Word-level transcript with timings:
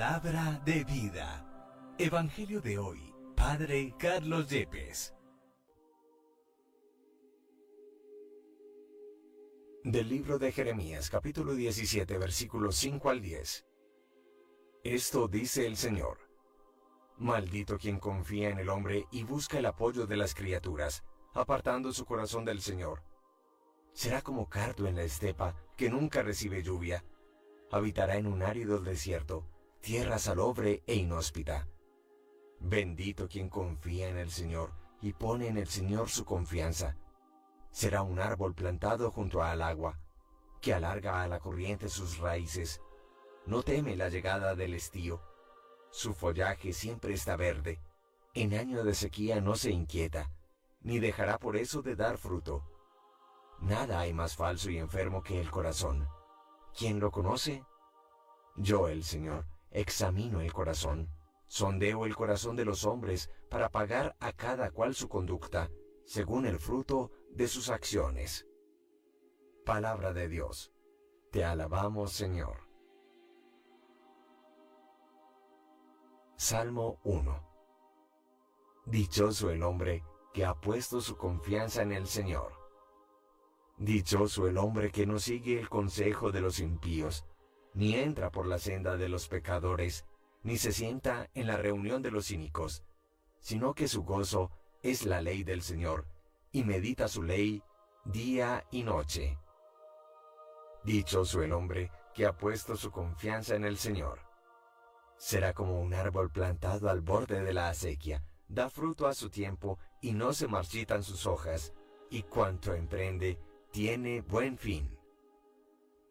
Palabra 0.00 0.58
de 0.64 0.82
vida. 0.84 1.94
Evangelio 1.98 2.62
de 2.62 2.78
hoy. 2.78 3.14
Padre 3.36 3.94
Carlos 3.98 4.48
Yepes. 4.48 5.14
Del 9.84 10.08
libro 10.08 10.38
de 10.38 10.52
Jeremías, 10.52 11.10
capítulo 11.10 11.52
17, 11.52 12.16
versículos 12.16 12.76
5 12.76 13.10
al 13.10 13.20
10. 13.20 13.66
Esto 14.84 15.28
dice 15.28 15.66
el 15.66 15.76
Señor. 15.76 16.16
Maldito 17.18 17.76
quien 17.76 17.98
confía 17.98 18.48
en 18.48 18.58
el 18.58 18.70
hombre 18.70 19.04
y 19.10 19.24
busca 19.24 19.58
el 19.58 19.66
apoyo 19.66 20.06
de 20.06 20.16
las 20.16 20.34
criaturas, 20.34 21.04
apartando 21.34 21.92
su 21.92 22.06
corazón 22.06 22.46
del 22.46 22.62
Señor. 22.62 23.02
Será 23.92 24.22
como 24.22 24.48
cardo 24.48 24.86
en 24.86 24.96
la 24.96 25.02
estepa, 25.02 25.56
que 25.76 25.90
nunca 25.90 26.22
recibe 26.22 26.62
lluvia. 26.62 27.04
Habitará 27.70 28.16
en 28.16 28.28
un 28.28 28.42
árido 28.42 28.80
desierto, 28.80 29.46
tierra 29.80 30.18
salobre 30.18 30.82
e 30.86 30.94
inhóspita. 30.94 31.66
Bendito 32.60 33.28
quien 33.28 33.48
confía 33.48 34.10
en 34.10 34.18
el 34.18 34.30
Señor 34.30 34.72
y 35.00 35.14
pone 35.14 35.48
en 35.48 35.56
el 35.56 35.68
Señor 35.68 36.10
su 36.10 36.26
confianza. 36.26 36.96
Será 37.70 38.02
un 38.02 38.20
árbol 38.20 38.54
plantado 38.54 39.10
junto 39.10 39.42
al 39.42 39.62
agua, 39.62 39.98
que 40.60 40.74
alarga 40.74 41.22
a 41.22 41.28
la 41.28 41.40
corriente 41.40 41.88
sus 41.88 42.18
raíces. 42.18 42.82
No 43.46 43.62
teme 43.62 43.96
la 43.96 44.10
llegada 44.10 44.54
del 44.54 44.74
estío. 44.74 45.22
Su 45.90 46.12
follaje 46.12 46.74
siempre 46.74 47.14
está 47.14 47.36
verde. 47.36 47.80
En 48.34 48.52
año 48.54 48.84
de 48.84 48.94
sequía 48.94 49.40
no 49.40 49.56
se 49.56 49.70
inquieta, 49.70 50.30
ni 50.82 50.98
dejará 50.98 51.38
por 51.38 51.56
eso 51.56 51.80
de 51.80 51.96
dar 51.96 52.18
fruto. 52.18 52.62
Nada 53.60 54.00
hay 54.00 54.12
más 54.12 54.36
falso 54.36 54.70
y 54.70 54.76
enfermo 54.76 55.22
que 55.22 55.40
el 55.40 55.50
corazón. 55.50 56.06
¿Quién 56.76 57.00
lo 57.00 57.10
conoce? 57.10 57.64
Yo, 58.56 58.88
el 58.88 59.04
Señor, 59.04 59.46
examino 59.70 60.40
el 60.40 60.52
corazón, 60.52 61.10
sondeo 61.46 62.06
el 62.06 62.14
corazón 62.14 62.56
de 62.56 62.64
los 62.64 62.84
hombres 62.84 63.30
para 63.48 63.70
pagar 63.70 64.16
a 64.20 64.32
cada 64.32 64.70
cual 64.70 64.94
su 64.94 65.08
conducta, 65.08 65.70
según 66.04 66.46
el 66.46 66.58
fruto 66.58 67.10
de 67.30 67.48
sus 67.48 67.70
acciones. 67.70 68.46
Palabra 69.64 70.12
de 70.12 70.28
Dios. 70.28 70.72
Te 71.30 71.44
alabamos, 71.44 72.12
Señor. 72.12 72.68
Salmo 76.36 76.98
1. 77.04 77.50
Dichoso 78.86 79.50
el 79.50 79.62
hombre 79.62 80.02
que 80.32 80.44
ha 80.44 80.54
puesto 80.54 81.00
su 81.00 81.16
confianza 81.16 81.82
en 81.82 81.92
el 81.92 82.06
Señor. 82.06 82.52
Dichoso 83.76 84.48
el 84.48 84.58
hombre 84.58 84.90
que 84.90 85.06
no 85.06 85.18
sigue 85.18 85.60
el 85.60 85.68
consejo 85.68 86.32
de 86.32 86.40
los 86.40 86.60
impíos, 86.60 87.24
ni 87.74 87.94
entra 87.94 88.30
por 88.30 88.46
la 88.46 88.58
senda 88.58 88.96
de 88.96 89.08
los 89.08 89.28
pecadores, 89.28 90.06
ni 90.42 90.56
se 90.56 90.72
sienta 90.72 91.28
en 91.34 91.46
la 91.46 91.56
reunión 91.56 92.02
de 92.02 92.10
los 92.10 92.26
cínicos, 92.26 92.84
sino 93.40 93.74
que 93.74 93.88
su 93.88 94.02
gozo 94.02 94.50
es 94.82 95.04
la 95.04 95.20
ley 95.20 95.44
del 95.44 95.62
Señor, 95.62 96.06
y 96.52 96.64
medita 96.64 97.08
su 97.08 97.22
ley 97.22 97.62
día 98.04 98.66
y 98.70 98.82
noche. 98.82 99.38
Dichoso 100.84 101.42
el 101.42 101.52
hombre 101.52 101.90
que 102.14 102.26
ha 102.26 102.36
puesto 102.36 102.76
su 102.76 102.90
confianza 102.90 103.54
en 103.54 103.64
el 103.64 103.76
Señor. 103.76 104.20
Será 105.16 105.52
como 105.52 105.80
un 105.80 105.92
árbol 105.92 106.30
plantado 106.30 106.88
al 106.88 107.02
borde 107.02 107.42
de 107.42 107.52
la 107.52 107.68
acequia, 107.68 108.24
da 108.48 108.70
fruto 108.70 109.06
a 109.06 109.14
su 109.14 109.28
tiempo 109.28 109.78
y 110.00 110.12
no 110.12 110.32
se 110.32 110.48
marchitan 110.48 111.02
sus 111.02 111.26
hojas, 111.26 111.74
y 112.08 112.22
cuanto 112.22 112.74
emprende 112.74 113.38
tiene 113.70 114.22
buen 114.22 114.56
fin. 114.56 114.98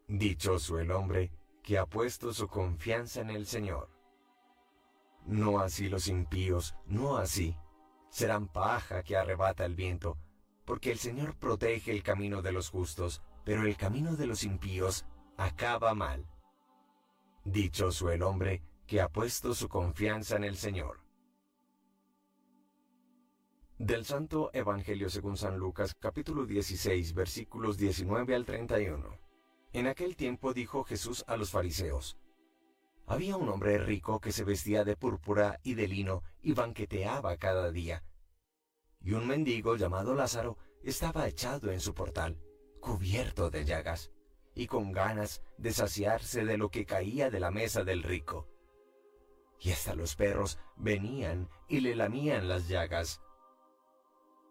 Dichoso 0.08 0.80
el 0.80 0.92
hombre 0.92 1.32
que 1.64 1.78
ha 1.78 1.86
puesto 1.86 2.34
su 2.34 2.48
confianza 2.48 3.22
en 3.22 3.30
el 3.30 3.46
Señor. 3.46 3.90
No 5.26 5.60
así 5.60 5.90
los 5.90 6.08
impíos, 6.08 6.76
no 6.86 7.18
así. 7.18 7.56
Serán 8.10 8.48
paja 8.48 9.04
que 9.04 9.16
arrebata 9.16 9.66
el 9.66 9.76
viento, 9.76 10.18
porque 10.66 10.92
el 10.92 10.98
Señor 10.98 11.36
protege 11.36 11.92
el 11.92 12.04
camino 12.04 12.42
de 12.42 12.52
los 12.52 12.70
justos, 12.70 13.22
pero 13.44 13.66
el 13.66 13.78
camino 13.78 14.16
de 14.16 14.28
los 14.28 14.44
impíos 14.44 15.06
acaba 15.38 15.94
mal. 15.94 16.26
Dichoso 17.44 18.12
el 18.12 18.24
hombre 18.24 18.64
que 18.86 19.02
ha 19.02 19.10
puesto 19.10 19.54
su 19.54 19.70
confianza 19.70 20.36
en 20.36 20.44
el 20.44 20.58
Señor. 20.58 21.00
Del 23.78 24.04
Santo 24.04 24.50
Evangelio 24.52 25.10
según 25.10 25.38
San 25.38 25.58
Lucas 25.58 25.96
capítulo 25.98 26.46
16 26.46 27.14
versículos 27.14 27.78
19 27.78 28.36
al 28.36 28.46
31. 28.46 29.29
En 29.72 29.86
aquel 29.86 30.16
tiempo 30.16 30.54
dijo 30.54 30.84
Jesús 30.84 31.24
a 31.28 31.38
los 31.38 31.52
fariseos, 31.52 32.18
Había 33.06 33.38
un 33.38 33.50
hombre 33.50 33.78
rico 33.78 34.20
que 34.20 34.32
se 34.32 34.44
vestía 34.44 34.84
de 34.84 34.96
púrpura 34.96 35.60
y 35.64 35.76
de 35.76 35.88
lino 35.88 36.24
y 36.42 36.54
banqueteaba 36.54 37.38
cada 37.38 37.72
día. 37.72 38.04
Y 39.02 39.14
un 39.14 39.28
mendigo 39.28 39.76
llamado 39.76 40.16
Lázaro 40.16 40.58
estaba 40.84 41.28
echado 41.28 41.72
en 41.72 41.80
su 41.80 41.94
portal, 41.94 42.40
cubierto 42.80 43.50
de 43.50 43.66
llagas, 43.66 44.12
y 44.56 44.68
con 44.68 44.92
ganas 44.92 45.42
de 45.58 45.72
saciarse 45.72 46.46
de 46.46 46.58
lo 46.58 46.70
que 46.70 46.86
caía 46.86 47.30
de 47.30 47.40
la 47.40 47.52
mesa 47.52 47.84
del 47.84 48.04
rico. 48.04 48.48
Y 49.60 49.72
hasta 49.72 49.94
los 49.94 50.16
perros 50.16 50.58
venían 50.78 51.50
y 51.68 51.82
le 51.82 51.96
lamían 51.96 52.48
las 52.48 52.68
llagas. 52.68 53.22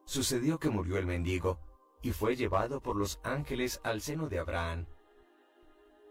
Sucedió 0.05 0.59
que 0.59 0.71
murió 0.71 0.97
el 0.97 1.06
mendigo, 1.06 1.59
y 2.03 2.12
fue 2.12 2.37
llevado 2.37 2.81
por 2.81 2.97
los 2.97 3.19
ángeles 3.25 3.81
al 3.83 4.00
seno 4.00 4.29
de 4.29 4.39
Abraham. 4.39 4.87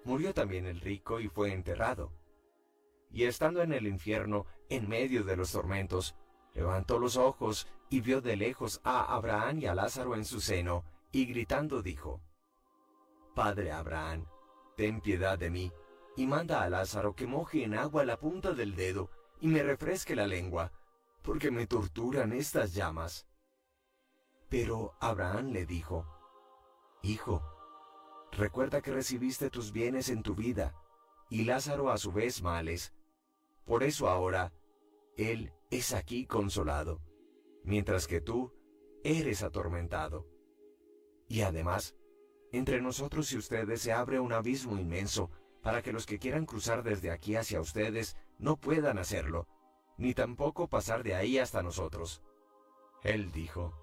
Murió 0.08 0.34
también 0.34 0.66
el 0.66 0.80
rico 0.80 1.20
y 1.20 1.28
fue 1.28 1.52
enterrado. 1.52 2.14
Y 3.12 3.26
estando 3.26 3.62
en 3.62 3.74
el 3.74 3.86
infierno, 3.86 4.46
en 4.70 4.88
medio 4.88 5.26
de 5.26 5.36
los 5.36 5.52
tormentos, 5.52 6.16
levantó 6.54 6.98
los 6.98 7.18
ojos 7.18 7.68
y 7.90 8.00
vio 8.00 8.22
de 8.22 8.38
lejos 8.38 8.80
a 8.86 9.14
Abraham 9.14 9.60
y 9.60 9.66
a 9.66 9.76
Lázaro 9.76 10.16
en 10.16 10.24
su 10.24 10.40
seno, 10.40 10.86
y 11.12 11.26
gritando 11.26 11.82
dijo, 11.82 12.22
Padre 13.36 13.74
Abraham, 13.74 14.26
ten 14.78 15.02
piedad 15.02 15.38
de 15.38 15.50
mí, 15.50 15.74
y 16.16 16.26
manda 16.26 16.64
a 16.64 16.70
Lázaro 16.70 17.14
que 17.14 17.28
moje 17.28 17.66
en 17.66 17.74
agua 17.74 18.06
la 18.06 18.18
punta 18.18 18.54
del 18.54 18.78
dedo 18.78 19.10
y 19.42 19.50
me 19.50 19.62
refresque 19.62 20.16
la 20.16 20.26
lengua, 20.26 20.72
porque 21.22 21.52
me 21.52 21.68
torturan 21.68 22.32
estas 22.32 22.74
llamas. 22.74 23.28
Pero 24.48 24.96
Abraham 25.02 25.48
le 25.48 25.66
dijo, 25.66 26.06
Hijo, 27.02 27.57
Recuerda 28.32 28.82
que 28.82 28.92
recibiste 28.92 29.50
tus 29.50 29.72
bienes 29.72 30.10
en 30.10 30.24
tu 30.24 30.36
vida, 30.36 30.76
y 31.30 31.44
Lázaro 31.44 31.90
a 31.90 31.98
su 31.98 32.12
vez 32.12 32.42
males. 32.42 32.94
Por 33.66 33.84
eso 33.84 34.08
ahora, 34.08 34.54
Él 35.18 35.52
es 35.70 35.94
aquí 35.94 36.26
consolado, 36.26 37.02
mientras 37.64 38.08
que 38.08 38.22
tú 38.22 38.54
eres 39.04 39.44
atormentado. 39.44 40.28
Y 41.28 41.42
además, 41.42 41.96
entre 42.52 42.82
nosotros 42.82 43.32
y 43.32 43.38
ustedes 43.38 43.82
se 43.82 43.92
abre 43.92 44.20
un 44.20 44.34
abismo 44.34 44.78
inmenso 44.78 45.30
para 45.62 45.82
que 45.82 45.92
los 45.92 46.06
que 46.06 46.20
quieran 46.20 46.46
cruzar 46.46 46.84
desde 46.84 47.12
aquí 47.12 47.36
hacia 47.36 47.60
ustedes 47.60 48.16
no 48.38 48.56
puedan 48.56 48.98
hacerlo, 48.98 49.48
ni 49.98 50.14
tampoco 50.14 50.68
pasar 50.70 51.04
de 51.04 51.16
ahí 51.16 51.40
hasta 51.40 51.62
nosotros. 51.62 52.22
Él 53.04 53.32
dijo, 53.32 53.74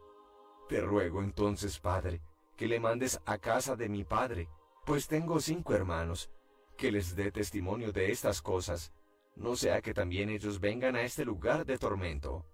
Te 0.69 0.81
ruego 0.81 1.23
entonces, 1.23 1.79
Padre, 1.79 2.23
que 2.57 2.67
le 2.67 2.81
mandes 2.81 3.21
a 3.27 3.39
casa 3.39 3.77
de 3.77 3.89
mi 3.89 4.05
padre, 4.05 4.49
pues 4.85 5.09
tengo 5.09 5.41
cinco 5.41 5.75
hermanos, 5.75 6.31
que 6.77 6.93
les 6.93 7.17
dé 7.17 7.31
testimonio 7.31 7.93
de 7.93 8.11
estas 8.11 8.43
cosas, 8.43 8.93
no 9.37 9.57
sea 9.57 9.81
que 9.81 9.95
también 9.95 10.29
ellos 10.31 10.61
vengan 10.61 10.97
a 10.97 11.03
este 11.03 11.25
lugar 11.25 11.65
de 11.65 11.79
tormento. 11.79 12.47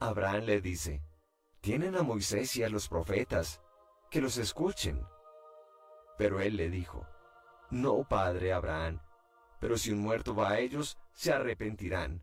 Abraham 0.00 0.44
le 0.44 0.60
dice, 0.60 1.02
tienen 1.60 1.96
a 1.96 2.02
Moisés 2.02 2.54
y 2.56 2.62
a 2.62 2.68
los 2.68 2.88
profetas, 2.88 3.60
que 4.10 4.20
los 4.20 4.36
escuchen. 4.38 5.04
Pero 6.16 6.40
él 6.40 6.56
le 6.56 6.70
dijo, 6.70 7.06
no, 7.70 8.04
padre 8.04 8.52
Abraham, 8.52 9.00
pero 9.60 9.76
si 9.76 9.90
un 9.90 9.98
muerto 9.98 10.34
va 10.34 10.50
a 10.50 10.58
ellos, 10.60 10.98
se 11.12 11.32
arrepentirán. 11.32 12.22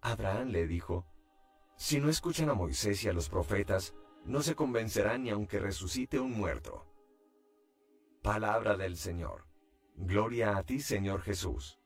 Abraham 0.00 0.48
le 0.48 0.66
dijo, 0.66 1.06
si 1.76 2.00
no 2.00 2.08
escuchan 2.08 2.48
a 2.48 2.54
Moisés 2.54 3.04
y 3.04 3.08
a 3.08 3.12
los 3.12 3.28
profetas, 3.28 3.94
no 4.24 4.42
se 4.42 4.54
convencerán 4.54 5.24
ni 5.24 5.30
aunque 5.30 5.58
resucite 5.58 6.18
un 6.18 6.32
muerto. 6.32 6.86
Palabra 8.22 8.76
del 8.76 8.96
Señor. 8.96 9.46
Gloria 9.96 10.56
a 10.56 10.62
ti, 10.62 10.80
Señor 10.80 11.20
Jesús. 11.20 11.78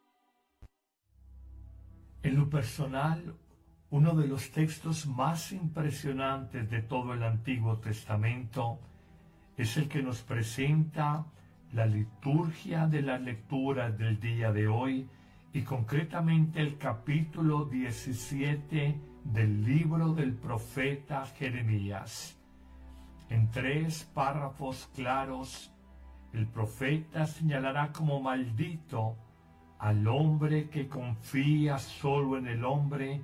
En 2.23 2.37
lo 2.37 2.49
personal, 2.49 3.37
uno 3.91 4.15
de 4.15 4.27
los 4.27 4.51
textos 4.51 5.07
más 5.07 5.53
impresionantes 5.53 6.71
de 6.71 6.83
todo 6.83 7.15
el 7.15 7.23
Antiguo 7.23 7.79
Testamento 7.79 8.81
es 9.57 9.77
el 9.77 9.89
que 9.89 10.03
nos 10.03 10.23
presenta 10.23 11.27
la 11.73 11.87
liturgia 11.87 12.87
de 12.87 13.03
las 13.03 13.21
lecturas 13.21 13.99
del 13.99 14.21
día 14.21 14.53
de 14.53 14.69
hoy 14.69 15.09
y 15.53 15.63
concretamente 15.63 16.61
el 16.61 16.79
capítulo 16.79 17.65
17 17.65 19.01
del 19.33 19.63
libro 19.63 20.15
del 20.15 20.33
profeta 20.33 21.27
Jeremías. 21.27 22.35
En 23.29 23.51
tres 23.51 24.05
párrafos 24.15 24.89
claros, 24.95 25.71
el 26.33 26.47
profeta 26.47 27.27
señalará 27.27 27.93
como 27.93 28.21
maldito 28.21 29.17
al 29.79 30.09
hombre 30.09 30.71
que 30.71 30.89
confía 30.89 31.79
solo 31.79 32.39
en 32.39 32.47
el 32.47 32.65
hombre 32.65 33.21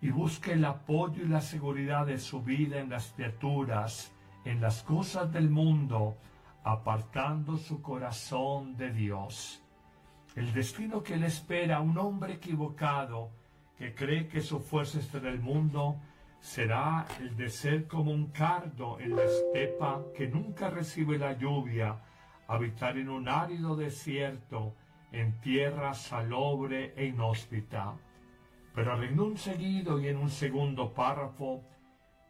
y 0.00 0.10
busca 0.10 0.52
el 0.52 0.64
apoyo 0.64 1.22
y 1.22 1.28
la 1.28 1.40
seguridad 1.40 2.06
de 2.06 2.18
su 2.18 2.42
vida 2.42 2.80
en 2.80 2.90
las 2.90 3.12
criaturas, 3.12 4.12
en 4.44 4.60
las 4.60 4.82
cosas 4.82 5.32
del 5.32 5.50
mundo, 5.50 6.16
apartando 6.64 7.56
su 7.56 7.80
corazón 7.80 8.76
de 8.76 8.92
Dios. 8.92 9.62
El 10.34 10.52
destino 10.52 11.02
que 11.02 11.16
le 11.16 11.28
espera 11.28 11.76
a 11.76 11.80
un 11.80 11.96
hombre 11.96 12.34
equivocado 12.34 13.30
que 13.78 13.94
cree 13.94 14.28
que 14.28 14.40
su 14.40 14.60
fuerza 14.60 14.98
está 15.00 15.18
en 15.18 15.26
el 15.26 15.40
mundo 15.40 16.00
será 16.44 17.06
el 17.20 17.34
de 17.36 17.48
ser 17.48 17.86
como 17.86 18.10
un 18.12 18.26
cardo 18.26 19.00
en 19.00 19.16
la 19.16 19.24
estepa 19.24 20.02
que 20.14 20.28
nunca 20.28 20.68
recibe 20.68 21.16
la 21.16 21.32
lluvia, 21.32 21.96
habitar 22.46 22.98
en 22.98 23.08
un 23.08 23.30
árido 23.30 23.74
desierto, 23.76 24.74
en 25.10 25.40
tierra 25.40 25.94
salobre 25.94 26.92
e 26.96 27.06
inhóspita. 27.06 27.94
Pero 28.74 29.02
en 29.02 29.18
un 29.18 29.38
seguido 29.38 29.98
y 29.98 30.08
en 30.08 30.18
un 30.18 30.28
segundo 30.28 30.92
párrafo, 30.92 31.62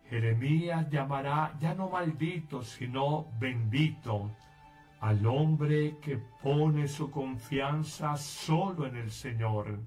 Jeremías 0.09 0.89
llamará 0.91 1.57
ya 1.59 1.75
no 1.75 1.89
maldito, 1.89 2.63
sino 2.63 3.27
bendito 3.41 4.31
al 5.01 5.27
hombre 5.27 5.97
que 6.01 6.19
pone 6.41 6.87
su 6.87 7.11
confianza 7.11 8.17
solo 8.17 8.87
en 8.87 8.97
el 8.97 9.11
Señor. 9.11 9.81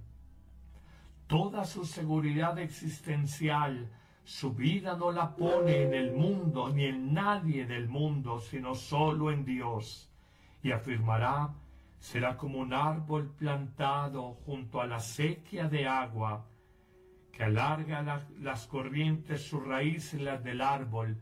Toda 1.27 1.65
su 1.65 1.83
seguridad 1.83 2.57
existencial, 2.57 3.89
su 4.23 4.53
vida 4.53 4.95
no 4.95 5.11
la 5.11 5.35
pone 5.35 5.83
en 5.83 5.93
el 5.93 6.13
mundo 6.13 6.69
ni 6.69 6.85
en 6.85 7.13
nadie 7.13 7.65
del 7.65 7.89
mundo, 7.89 8.39
sino 8.39 8.75
solo 8.75 9.29
en 9.29 9.43
Dios. 9.43 10.09
Y 10.63 10.71
afirmará, 10.71 11.53
será 11.99 12.37
como 12.37 12.59
un 12.59 12.73
árbol 12.73 13.29
plantado 13.37 14.35
junto 14.45 14.79
a 14.79 14.87
la 14.87 14.99
sequía 14.99 15.67
de 15.67 15.85
agua, 15.85 16.45
que 17.33 17.43
alarga 17.43 18.23
las 18.39 18.65
corrientes 18.67 19.47
sus 19.47 19.65
raíces 19.65 20.21
las 20.21 20.41
del 20.43 20.61
árbol, 20.61 21.17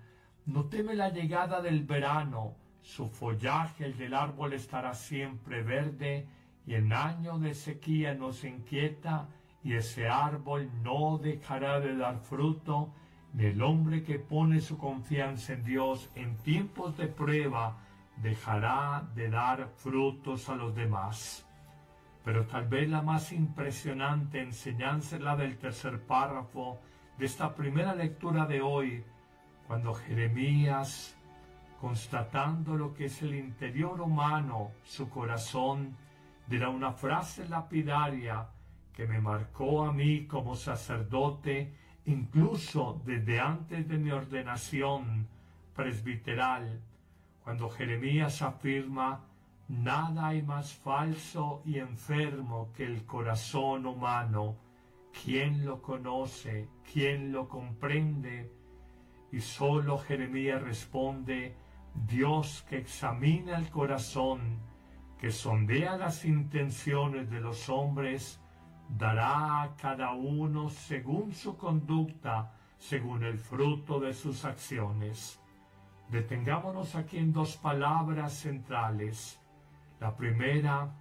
no 0.45 0.65
teme 0.65 0.93
la 0.93 1.09
llegada 1.09 1.61
del 1.61 1.83
verano, 1.83 2.55
su 2.83 3.07
follaje, 3.07 3.85
el 3.85 3.97
del 3.97 4.13
árbol, 4.13 4.53
estará 4.53 4.93
siempre 4.93 5.63
verde 5.63 6.27
y 6.67 6.75
en 6.75 6.93
año 6.93 7.39
de 7.39 7.55
sequía 7.55 8.13
no 8.13 8.31
se 8.31 8.49
inquieta 8.49 9.27
y 9.65 9.73
ese 9.73 10.07
árbol 10.07 10.69
no 10.83 11.17
dejará 11.17 11.79
de 11.79 11.97
dar 11.97 12.19
fruto. 12.19 12.93
El 13.35 13.63
hombre 13.63 14.03
que 14.03 14.19
pone 14.19 14.61
su 14.61 14.77
confianza 14.77 15.53
en 15.53 15.63
Dios 15.63 16.11
en 16.13 16.37
tiempos 16.37 16.95
de 16.97 17.07
prueba 17.07 17.75
dejará 18.17 19.09
de 19.15 19.27
dar 19.27 19.69
frutos 19.75 20.49
a 20.49 20.55
los 20.55 20.75
demás. 20.75 21.47
Pero 22.23 22.45
tal 22.45 22.67
vez 22.67 22.87
la 22.87 23.01
más 23.01 23.33
impresionante 23.33 24.39
enseñanza 24.39 25.15
es 25.15 25.23
la 25.23 25.35
del 25.35 25.57
tercer 25.57 25.99
párrafo 25.99 26.79
de 27.17 27.25
esta 27.25 27.55
primera 27.55 27.95
lectura 27.95 28.45
de 28.45 28.61
hoy, 28.61 29.03
cuando 29.67 29.95
Jeremías 29.95 31.17
constatando 31.81 32.75
lo 32.75 32.93
que 32.93 33.05
es 33.05 33.21
el 33.23 33.33
interior 33.33 33.99
humano, 33.99 34.71
su 34.83 35.09
corazón, 35.09 35.97
dirá 36.47 36.69
una 36.69 36.93
frase 36.93 37.49
lapidaria 37.49 38.47
que 38.95 39.07
me 39.07 39.19
marcó 39.19 39.85
a 39.85 39.91
mí 39.91 40.25
como 40.25 40.55
sacerdote, 40.55 41.73
incluso 42.05 43.01
desde 43.05 43.39
antes 43.39 43.87
de 43.87 43.97
mi 43.97 44.11
ordenación 44.11 45.27
presbiteral, 45.75 46.81
cuando 47.43 47.69
Jeremías 47.69 48.41
afirma, 48.41 49.25
nada 49.67 50.27
hay 50.27 50.41
más 50.41 50.73
falso 50.73 51.61
y 51.65 51.79
enfermo 51.79 52.69
que 52.75 52.85
el 52.85 53.05
corazón 53.05 53.85
humano, 53.85 54.55
¿quién 55.23 55.65
lo 55.65 55.81
conoce? 55.81 56.67
¿quién 56.91 57.31
lo 57.31 57.47
comprende? 57.49 58.51
Y 59.31 59.41
solo 59.41 59.97
Jeremías 59.97 60.61
responde, 60.61 61.55
Dios 62.07 62.65
que 62.69 62.77
examina 62.77 63.57
el 63.57 63.69
corazón, 63.69 64.59
que 65.19 65.31
sondea 65.31 65.97
las 65.97 66.25
intenciones 66.25 67.29
de 67.29 67.41
los 67.41 67.69
hombres, 67.69 68.39
dará 68.89 69.63
a 69.63 69.75
cada 69.75 70.11
uno 70.11 70.69
según 70.69 71.33
su 71.33 71.57
conducta, 71.57 72.53
según 72.77 73.23
el 73.23 73.37
fruto 73.37 73.99
de 73.99 74.13
sus 74.13 74.45
acciones. 74.45 75.39
Detengámonos 76.09 76.95
aquí 76.95 77.17
en 77.17 77.33
dos 77.33 77.57
palabras 77.57 78.33
centrales. 78.33 79.39
La 79.99 80.15
primera, 80.15 80.93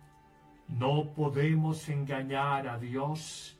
no 0.68 1.12
podemos 1.14 1.88
engañar 1.88 2.68
a 2.68 2.78
Dios 2.78 3.58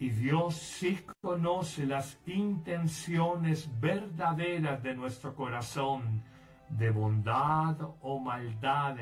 y 0.00 0.10
Dios 0.10 0.54
sí 0.54 1.04
conoce 1.20 1.84
las 1.84 2.18
intenciones 2.26 3.68
verdaderas 3.80 4.82
de 4.82 4.94
nuestro 4.94 5.34
corazón 5.34 6.22
de 6.68 6.90
bondad 6.90 7.76
o 8.00 8.18
maldad, 8.18 8.96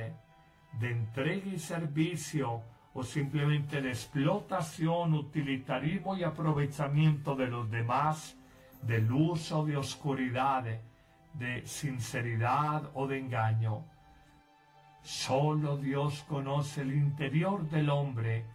de 0.80 0.90
entrega 0.90 1.46
y 1.46 1.58
servicio, 1.58 2.62
o 2.98 3.02
simplemente 3.02 3.82
de 3.82 3.90
explotación, 3.90 5.12
utilitarismo 5.12 6.16
y 6.16 6.24
aprovechamiento 6.24 7.36
de 7.36 7.46
los 7.46 7.70
demás, 7.70 8.38
del 8.80 9.12
uso 9.12 9.66
de 9.66 9.76
oscuridad, 9.76 10.64
de 11.34 11.66
sinceridad 11.66 12.90
o 12.94 13.06
de 13.06 13.18
engaño. 13.18 13.84
Solo 15.02 15.76
Dios 15.76 16.24
conoce 16.26 16.80
el 16.80 16.94
interior 16.94 17.68
del 17.68 17.90
hombre, 17.90 18.46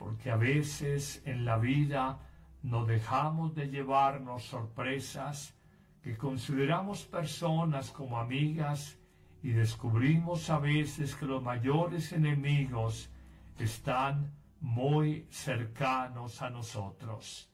porque 0.00 0.32
a 0.32 0.36
veces 0.36 1.22
en 1.24 1.44
la 1.44 1.58
vida 1.58 2.18
no 2.64 2.86
dejamos 2.86 3.54
de 3.54 3.68
llevarnos 3.68 4.42
sorpresas, 4.42 5.54
que 6.02 6.16
consideramos 6.16 7.04
personas 7.04 7.92
como 7.92 8.18
amigas 8.18 8.98
y 9.44 9.50
descubrimos 9.50 10.50
a 10.50 10.58
veces 10.58 11.14
que 11.14 11.26
los 11.26 11.40
mayores 11.40 12.10
enemigos 12.10 13.10
están 13.58 14.32
muy 14.60 15.26
cercanos 15.30 16.40
a 16.42 16.50
nosotros. 16.50 17.50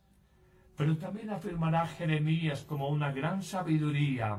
Pero 0.77 0.97
también 0.97 1.31
afirmará 1.31 1.87
Jeremías 1.87 2.63
como 2.63 2.89
una 2.89 3.11
gran 3.11 3.43
sabiduría 3.43 4.39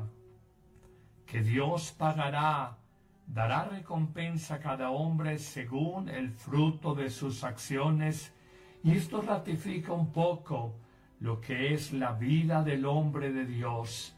que 1.26 1.42
Dios 1.42 1.94
pagará, 1.96 2.78
dará 3.26 3.64
recompensa 3.64 4.54
a 4.54 4.60
cada 4.60 4.90
hombre 4.90 5.38
según 5.38 6.08
el 6.08 6.30
fruto 6.30 6.94
de 6.94 7.10
sus 7.10 7.44
acciones, 7.44 8.34
y 8.82 8.92
esto 8.92 9.20
ratifica 9.20 9.92
un 9.92 10.10
poco 10.10 10.74
lo 11.20 11.40
que 11.40 11.74
es 11.74 11.92
la 11.92 12.12
vida 12.12 12.62
del 12.62 12.86
hombre 12.86 13.32
de 13.32 13.44
Dios, 13.44 14.16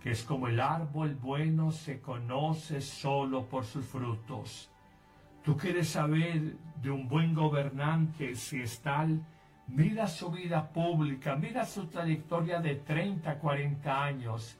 que 0.00 0.10
es 0.10 0.22
como 0.22 0.48
el 0.48 0.60
árbol 0.60 1.14
bueno 1.14 1.72
se 1.72 2.00
conoce 2.00 2.80
solo 2.80 3.48
por 3.48 3.64
sus 3.64 3.86
frutos. 3.86 4.71
Tú 5.42 5.56
quieres 5.56 5.88
saber 5.88 6.56
de 6.80 6.90
un 6.90 7.08
buen 7.08 7.34
gobernante 7.34 8.36
si 8.36 8.62
es 8.62 8.80
tal, 8.80 9.20
mira 9.66 10.06
su 10.06 10.30
vida 10.30 10.68
pública, 10.68 11.34
mira 11.34 11.64
su 11.64 11.86
trayectoria 11.86 12.60
de 12.60 12.76
30, 12.76 13.38
40 13.40 14.04
años, 14.04 14.56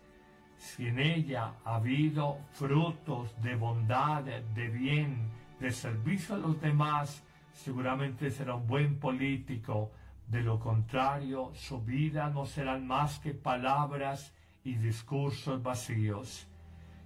si 0.56 0.88
en 0.88 0.98
ella 0.98 1.54
ha 1.64 1.76
habido 1.76 2.38
frutos 2.52 3.40
de 3.42 3.54
bondad, 3.54 4.24
de 4.24 4.68
bien, 4.68 5.30
de 5.60 5.70
servicio 5.70 6.34
a 6.34 6.38
los 6.38 6.60
demás, 6.60 7.22
seguramente 7.52 8.30
será 8.30 8.56
un 8.56 8.66
buen 8.66 8.98
político, 8.98 9.92
de 10.26 10.42
lo 10.42 10.58
contrario, 10.58 11.52
su 11.54 11.80
vida 11.80 12.28
no 12.30 12.44
serán 12.44 12.88
más 12.88 13.20
que 13.20 13.34
palabras 13.34 14.34
y 14.64 14.74
discursos 14.74 15.62
vacíos. 15.62 16.48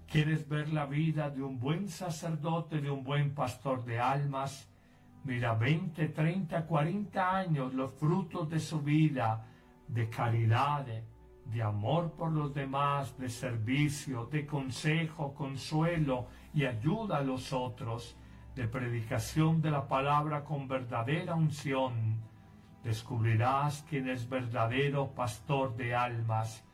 ¿Quieres 0.06 0.48
ver 0.48 0.68
la 0.68 0.86
vida 0.86 1.30
de 1.30 1.42
un 1.42 1.58
buen 1.58 1.88
sacerdote, 1.88 2.80
de 2.80 2.90
un 2.90 3.02
buen 3.02 3.34
pastor 3.34 3.84
de 3.84 3.98
almas? 3.98 4.70
Mira, 5.24 5.54
20, 5.54 6.08
30, 6.08 6.66
40 6.66 7.36
años, 7.36 7.74
los 7.74 7.92
frutos 7.92 8.48
de 8.48 8.60
su 8.60 8.80
vida, 8.80 9.46
de 9.88 10.08
caridad, 10.08 10.86
de 11.44 11.62
amor 11.62 12.12
por 12.12 12.32
los 12.32 12.54
demás, 12.54 13.18
de 13.18 13.28
servicio, 13.28 14.26
de 14.26 14.46
consejo, 14.46 15.34
consuelo 15.34 16.28
y 16.54 16.64
ayuda 16.64 17.18
a 17.18 17.22
los 17.22 17.52
otros, 17.52 18.16
de 18.54 18.68
predicación 18.68 19.60
de 19.60 19.70
la 19.70 19.86
palabra 19.86 20.44
con 20.44 20.68
verdadera 20.68 21.34
unción 21.34 22.24
descubrirás 22.86 23.84
quién 23.90 24.08
es 24.08 24.28
verdadero 24.28 25.10
pastor 25.12 25.76
de 25.76 25.92
almas. 25.92 26.64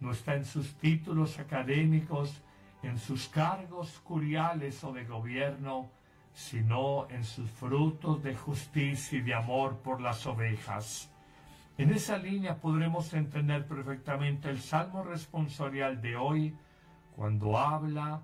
No 0.00 0.10
está 0.10 0.34
en 0.34 0.44
sus 0.44 0.74
títulos 0.74 1.38
académicos, 1.38 2.42
en 2.82 2.98
sus 2.98 3.28
cargos 3.28 4.00
curiales 4.00 4.82
o 4.84 4.92
de 4.92 5.04
gobierno, 5.04 5.90
sino 6.34 7.08
en 7.10 7.24
sus 7.24 7.50
frutos 7.50 8.22
de 8.22 8.34
justicia 8.34 9.18
y 9.18 9.22
de 9.22 9.34
amor 9.34 9.78
por 9.78 10.00
las 10.00 10.26
ovejas. 10.26 11.10
En 11.78 11.90
esa 11.90 12.16
línea 12.16 12.56
podremos 12.56 13.12
entender 13.14 13.66
perfectamente 13.66 14.50
el 14.50 14.60
salmo 14.60 15.02
responsorial 15.04 16.00
de 16.00 16.16
hoy, 16.16 16.56
cuando 17.16 17.58
habla 17.58 18.22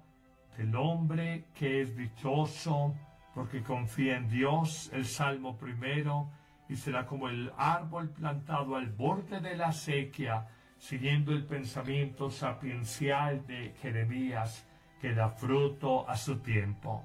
del 0.56 0.74
hombre 0.74 1.44
que 1.54 1.82
es 1.82 1.96
dichoso 1.96 2.94
porque 3.38 3.62
confía 3.62 4.16
en 4.16 4.28
Dios, 4.28 4.90
el 4.92 5.06
Salmo 5.06 5.56
primero, 5.56 6.28
y 6.68 6.74
será 6.74 7.06
como 7.06 7.28
el 7.28 7.52
árbol 7.56 8.10
plantado 8.10 8.74
al 8.74 8.88
borde 8.88 9.40
de 9.40 9.56
la 9.56 9.70
sequía, 9.70 10.48
siguiendo 10.78 11.32
el 11.32 11.44
pensamiento 11.44 12.30
sapiencial 12.30 13.46
de 13.46 13.74
Jeremías, 13.82 14.66
que 15.00 15.14
da 15.14 15.30
fruto 15.30 16.08
a 16.08 16.16
su 16.16 16.38
tiempo. 16.38 17.04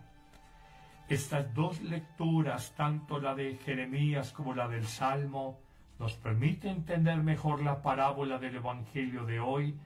Estas 1.10 1.54
dos 1.54 1.82
lecturas, 1.82 2.74
tanto 2.76 3.20
la 3.20 3.36
de 3.36 3.58
Jeremías 3.58 4.32
como 4.32 4.56
la 4.56 4.68
del 4.68 4.86
Salmo, 4.86 5.60
nos 6.00 6.14
permiten 6.14 6.78
entender 6.78 7.18
mejor 7.18 7.62
la 7.62 7.82
parábola 7.82 8.40
del 8.40 8.56
Evangelio 8.56 9.26
de 9.26 9.40
hoy, 9.40 9.78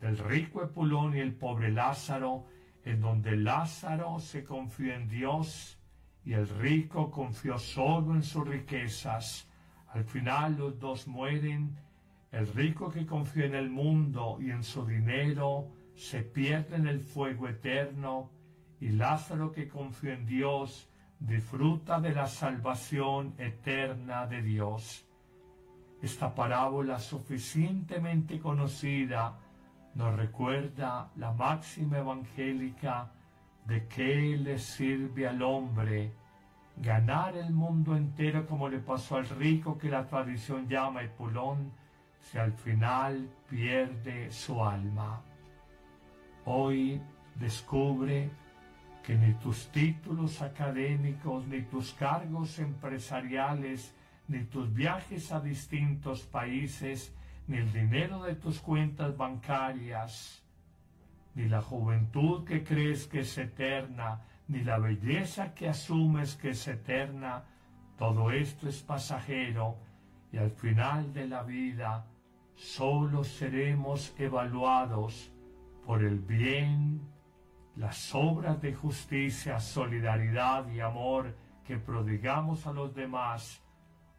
del 0.00 0.18
rico 0.18 0.62
Epulón 0.62 1.16
y 1.16 1.20
el 1.20 1.34
pobre 1.34 1.70
Lázaro, 1.70 2.44
en 2.84 3.00
donde 3.00 3.36
Lázaro 3.36 4.18
se 4.18 4.44
confió 4.44 4.94
en 4.94 5.08
Dios 5.08 5.78
y 6.24 6.34
el 6.34 6.48
rico 6.48 7.10
confió 7.10 7.58
solo 7.58 8.14
en 8.14 8.22
sus 8.22 8.46
riquezas. 8.46 9.48
Al 9.88 10.04
final 10.04 10.56
los 10.58 10.78
dos 10.78 11.06
mueren, 11.06 11.78
el 12.34 12.48
rico 12.48 12.90
que 12.90 13.06
confió 13.06 13.44
en 13.44 13.54
el 13.54 13.70
mundo 13.70 14.38
y 14.40 14.50
en 14.50 14.64
su 14.64 14.84
dinero 14.84 15.68
se 15.94 16.22
pierde 16.22 16.76
en 16.76 16.88
el 16.88 17.00
fuego 17.00 17.48
eterno, 17.48 18.30
y 18.80 18.88
Lázaro 18.88 19.52
que 19.52 19.68
confió 19.68 20.12
en 20.12 20.26
Dios 20.26 20.90
disfruta 21.20 22.00
de 22.00 22.12
la 22.12 22.26
salvación 22.26 23.34
eterna 23.38 24.26
de 24.26 24.42
Dios. 24.42 25.06
Esta 26.02 26.34
parábola 26.34 26.98
suficientemente 26.98 28.40
conocida 28.40 29.38
nos 29.94 30.16
recuerda 30.16 31.12
la 31.16 31.32
máxima 31.32 31.98
evangélica 31.98 33.12
de 33.64 33.86
qué 33.86 34.36
le 34.36 34.58
sirve 34.58 35.28
al 35.28 35.40
hombre 35.40 36.12
ganar 36.76 37.36
el 37.36 37.52
mundo 37.52 37.96
entero 37.96 38.46
como 38.46 38.68
le 38.68 38.80
pasó 38.80 39.16
al 39.16 39.28
rico 39.28 39.78
que 39.78 39.88
la 39.88 40.06
tradición 40.06 40.68
llama 40.68 41.02
Epulón, 41.02 41.72
si 42.30 42.38
al 42.38 42.52
final 42.52 43.28
pierde 43.48 44.30
su 44.32 44.62
alma. 44.62 45.22
Hoy 46.46 47.00
descubre 47.34 48.30
que 49.02 49.14
ni 49.16 49.34
tus 49.34 49.68
títulos 49.68 50.40
académicos, 50.40 51.46
ni 51.46 51.62
tus 51.62 51.92
cargos 51.92 52.58
empresariales, 52.58 53.94
ni 54.28 54.44
tus 54.44 54.72
viajes 54.72 55.30
a 55.32 55.40
distintos 55.40 56.22
países, 56.22 57.14
ni 57.46 57.58
el 57.58 57.70
dinero 57.72 58.22
de 58.22 58.34
tus 58.36 58.60
cuentas 58.60 59.14
bancarias, 59.16 60.42
ni 61.34 61.48
la 61.48 61.60
juventud 61.60 62.44
que 62.44 62.64
crees 62.64 63.06
que 63.06 63.20
es 63.20 63.36
eterna, 63.36 64.22
ni 64.48 64.62
la 64.62 64.78
belleza 64.78 65.54
que 65.54 65.68
asumes 65.68 66.36
que 66.36 66.50
es 66.50 66.66
eterna, 66.68 67.44
todo 67.98 68.30
esto 68.30 68.68
es 68.68 68.82
pasajero 68.82 69.76
y 70.32 70.38
al 70.38 70.50
final 70.50 71.12
de 71.12 71.28
la 71.28 71.42
vida 71.42 72.06
solo 72.54 73.24
seremos 73.24 74.14
evaluados 74.18 75.32
por 75.84 76.02
el 76.02 76.18
bien, 76.18 77.00
las 77.76 78.14
obras 78.14 78.60
de 78.62 78.72
justicia, 78.74 79.58
solidaridad 79.60 80.68
y 80.70 80.80
amor 80.80 81.34
que 81.64 81.76
prodigamos 81.78 82.66
a 82.66 82.72
los 82.72 82.94
demás, 82.94 83.62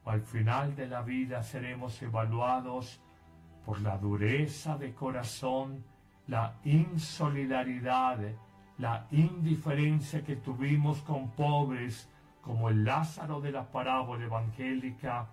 o 0.04 0.10
al 0.10 0.22
final 0.22 0.75
de 0.75 0.88
la 0.88 1.01
vida 1.01 1.42
seremos 1.42 2.01
evaluados 2.01 3.01
por 3.65 3.82
la 3.82 3.98
dureza 3.98 4.77
de 4.77 4.94
corazón, 4.94 5.84
la 6.27 6.56
insolidaridad, 6.63 8.20
la 8.77 9.08
indiferencia 9.12 10.24
que 10.24 10.36
tuvimos 10.36 11.01
con 11.01 11.32
pobres 11.32 12.10
como 12.42 12.70
el 12.70 12.84
Lázaro 12.84 13.42
de 13.42 13.51
la 13.51 13.72
parábola 13.72 14.25
evangélica, 14.25 15.27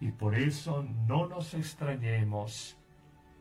y 0.00 0.10
por 0.10 0.34
eso 0.34 0.84
no 1.06 1.26
nos 1.26 1.54
extrañemos 1.54 2.76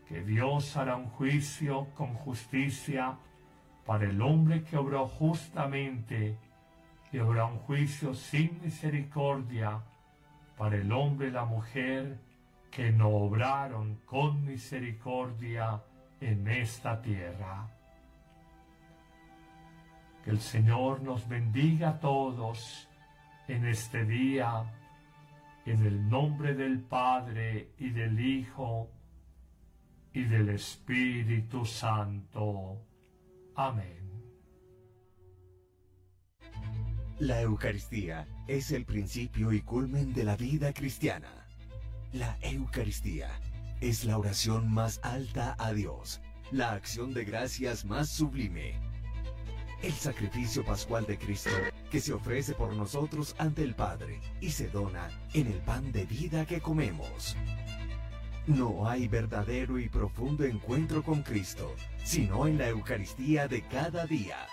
que 0.07 0.23
Dios 0.23 0.75
hará 0.77 0.95
un 0.95 1.07
juicio 1.07 1.87
con 1.95 2.13
justicia 2.13 3.17
para 3.85 4.05
el 4.05 4.21
hombre 4.21 4.63
que 4.63 4.77
obró 4.77 5.07
justamente 5.07 6.37
y 7.11 7.19
habrá 7.19 7.45
un 7.45 7.59
juicio 7.59 8.13
sin 8.13 8.61
misericordia 8.61 9.81
para 10.57 10.75
el 10.75 10.91
hombre 10.91 11.27
y 11.27 11.31
la 11.31 11.45
mujer 11.45 12.17
que 12.71 12.91
no 12.91 13.09
obraron 13.09 13.99
con 14.05 14.45
misericordia 14.45 15.81
en 16.19 16.47
esta 16.47 17.01
tierra. 17.01 17.67
Que 20.23 20.31
el 20.31 20.39
Señor 20.39 21.01
nos 21.01 21.27
bendiga 21.27 21.89
a 21.89 21.99
todos 21.99 22.87
en 23.47 23.65
este 23.65 24.05
día, 24.05 24.63
en 25.65 25.85
el 25.85 26.09
nombre 26.09 26.53
del 26.53 26.81
Padre 26.81 27.71
y 27.77 27.89
del 27.89 28.19
Hijo 28.19 28.89
y 30.13 30.23
del 30.23 30.49
Espíritu 30.49 31.65
Santo. 31.65 32.81
Amén. 33.55 34.03
La 37.19 37.41
Eucaristía 37.41 38.27
es 38.47 38.71
el 38.71 38.85
principio 38.85 39.53
y 39.53 39.61
culmen 39.61 40.13
de 40.13 40.23
la 40.23 40.35
vida 40.35 40.73
cristiana. 40.73 41.47
La 42.11 42.37
Eucaristía 42.41 43.29
es 43.79 44.03
la 44.03 44.17
oración 44.17 44.71
más 44.71 44.99
alta 45.03 45.55
a 45.57 45.73
Dios, 45.73 46.21
la 46.51 46.73
acción 46.73 47.13
de 47.13 47.23
gracias 47.23 47.85
más 47.85 48.09
sublime. 48.09 48.92
El 49.83 49.91
sacrificio 49.91 50.63
pascual 50.63 51.05
de 51.05 51.17
Cristo 51.17 51.49
que 51.91 51.99
se 51.99 52.13
ofrece 52.13 52.53
por 52.53 52.73
nosotros 52.73 53.35
ante 53.37 53.63
el 53.63 53.75
Padre 53.75 54.21
y 54.39 54.49
se 54.49 54.69
dona 54.69 55.09
en 55.33 55.47
el 55.47 55.59
pan 55.59 55.91
de 55.91 56.05
vida 56.05 56.45
que 56.45 56.61
comemos. 56.61 57.35
No 58.47 58.87
hay 58.87 59.09
verdadero 59.09 59.77
y 59.77 59.89
profundo 59.89 60.45
encuentro 60.45 61.03
con 61.03 61.21
Cristo, 61.21 61.75
sino 62.05 62.47
en 62.47 62.59
la 62.59 62.69
Eucaristía 62.69 63.49
de 63.49 63.61
cada 63.63 64.05
día. 64.05 64.47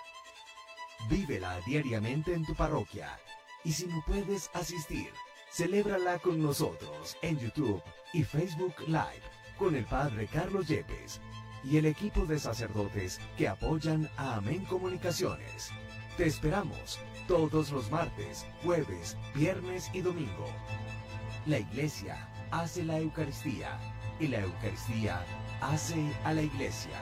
Vívela 1.09 1.61
diariamente 1.65 2.35
en 2.35 2.45
tu 2.45 2.57
parroquia 2.57 3.17
y 3.63 3.71
si 3.71 3.87
no 3.87 4.03
puedes 4.05 4.51
asistir, 4.53 5.11
celébrala 5.53 6.19
con 6.19 6.43
nosotros 6.43 7.17
en 7.23 7.39
YouTube 7.39 7.81
y 8.13 8.25
Facebook 8.25 8.75
Live 8.89 9.23
con 9.57 9.77
el 9.77 9.85
Padre 9.85 10.27
Carlos 10.27 10.67
Yepes 10.67 11.21
y 11.65 11.77
el 11.77 11.87
equipo 11.87 12.25
de 12.27 12.39
sacerdotes 12.39 13.21
que 13.37 13.49
apoyan 13.49 14.09
a 14.17 14.37
Amén 14.37 14.65
Comunicaciones. 14.65 15.71
Te 16.17 16.27
esperamos 16.27 16.99
todos 17.29 17.71
los 17.71 17.91
martes, 17.91 18.47
jueves, 18.63 19.17
viernes 19.35 19.91
y 19.93 20.01
domingo. 20.01 20.47
La 21.47 21.59
Iglesia 21.59 22.29
hace 22.51 22.85
la 22.85 22.99
Eucaristía 22.99 23.79
y 24.19 24.29
la 24.29 24.41
Eucaristía 24.41 25.25
hace 25.61 26.13
a 26.25 26.33
la 26.33 26.43
Iglesia. 26.43 26.99